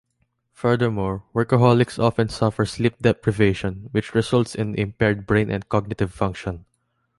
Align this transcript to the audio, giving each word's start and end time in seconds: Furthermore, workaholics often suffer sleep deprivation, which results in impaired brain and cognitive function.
Furthermore, 0.53 1.25
workaholics 1.31 1.99
often 2.03 2.27
suffer 2.27 2.65
sleep 2.65 2.97
deprivation, 3.03 3.89
which 3.91 4.15
results 4.15 4.55
in 4.55 4.73
impaired 4.73 5.27
brain 5.27 5.51
and 5.51 5.69
cognitive 5.69 6.11
function. 6.11 6.65